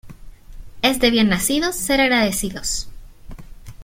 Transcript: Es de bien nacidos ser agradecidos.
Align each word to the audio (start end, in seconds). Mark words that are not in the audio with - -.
Es 0.81 0.99
de 0.99 1.11
bien 1.11 1.29
nacidos 1.29 1.75
ser 1.75 2.01
agradecidos. 2.01 2.89